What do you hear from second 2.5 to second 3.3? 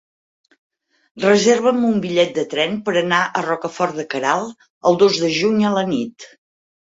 tren per anar